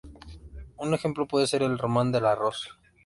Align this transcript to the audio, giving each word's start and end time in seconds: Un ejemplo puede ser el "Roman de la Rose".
Un 0.77 0.95
ejemplo 0.95 1.27
puede 1.27 1.45
ser 1.45 1.61
el 1.61 1.77
"Roman 1.77 2.11
de 2.11 2.21
la 2.21 2.33
Rose". 2.33 2.69